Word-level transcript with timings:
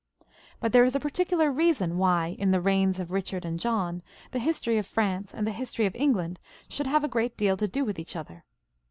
But 0.59 0.71
there 0.73 0.83
is 0.83 0.95
a 0.95 0.99
particular 0.99 1.51
reason 1.51 1.95
why, 1.99 2.35
in 2.39 2.49
the 2.49 2.59
reigns 2.59 2.99
of 2.99 3.09
Eichard 3.09 3.45
and 3.45 3.59
John 3.59 4.01
the 4.31 4.39
history 4.39 4.79
of 4.79 4.87
France 4.87 5.31
and 5.31 5.45
the 5.45 5.51
history 5.51 5.85
of 5.85 5.93
England 5.95 6.39
should 6.67 6.87
have 6.87 7.03
a 7.03 7.07
great 7.07 7.37
deal 7.37 7.55
to 7.57 7.67
do 7.67 7.85
with 7.85 7.99
each 7.99 8.15
other. 8.15 8.43